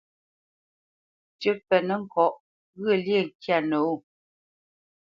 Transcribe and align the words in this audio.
Tʉ́ 1.39 1.51
mbenə́ 1.57 1.95
ŋkɔ̌ 2.03 2.27
ghyə̂lyê 2.79 3.19
ŋkyâ 3.27 3.57
nəwô. 3.69 3.95